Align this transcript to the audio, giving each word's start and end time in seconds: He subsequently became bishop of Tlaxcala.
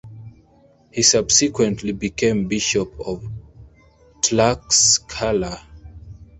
He 0.91 1.03
subsequently 1.03 1.91
became 1.91 2.47
bishop 2.47 2.99
of 2.99 3.23
Tlaxcala. 4.21 5.61